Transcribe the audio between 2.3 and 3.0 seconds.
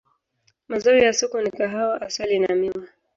na miwa.